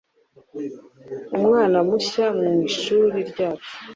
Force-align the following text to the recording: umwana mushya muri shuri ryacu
umwana 1.37 1.77
mushya 1.87 2.25
muri 2.37 2.63
shuri 2.79 3.17
ryacu 3.29 3.73